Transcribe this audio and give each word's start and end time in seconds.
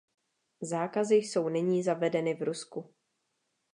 Zákazy 0.61 1.15
jsou 1.15 1.49
nyní 1.49 1.83
zavedeny 1.83 2.33
v 2.35 2.41
Rusku. 2.43 2.93